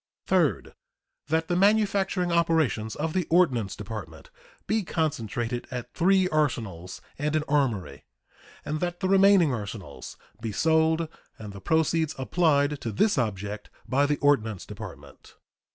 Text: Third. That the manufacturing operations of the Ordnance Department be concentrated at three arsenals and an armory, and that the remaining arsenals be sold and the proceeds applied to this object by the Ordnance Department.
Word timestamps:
Third. 0.25 0.73
That 1.27 1.47
the 1.47 1.55
manufacturing 1.55 2.31
operations 2.31 2.95
of 2.95 3.13
the 3.13 3.27
Ordnance 3.29 3.75
Department 3.75 4.31
be 4.65 4.81
concentrated 4.81 5.67
at 5.69 5.93
three 5.93 6.27
arsenals 6.29 7.01
and 7.19 7.35
an 7.35 7.43
armory, 7.47 8.05
and 8.65 8.79
that 8.79 8.99
the 8.99 9.07
remaining 9.07 9.53
arsenals 9.53 10.17
be 10.41 10.51
sold 10.51 11.07
and 11.37 11.53
the 11.53 11.61
proceeds 11.61 12.15
applied 12.17 12.81
to 12.81 12.91
this 12.91 13.19
object 13.19 13.69
by 13.87 14.07
the 14.07 14.17
Ordnance 14.23 14.65
Department. 14.65 15.35